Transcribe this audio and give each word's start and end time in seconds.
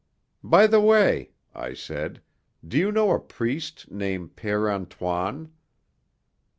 "By 0.43 0.65
the 0.65 0.81
way," 0.81 1.29
I 1.53 1.75
said, 1.75 2.23
"do 2.67 2.75
you 2.75 2.91
know 2.91 3.11
a 3.11 3.19
priest 3.19 3.91
named 3.91 4.35
Père 4.35 4.67
Antoine?" 4.67 5.51